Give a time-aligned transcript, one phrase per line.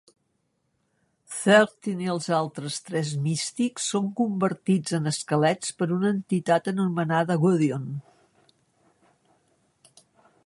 [1.31, 7.85] Thirteen i els altres tres místics són convertits en esquelets per una entitat anomenada Gwdion.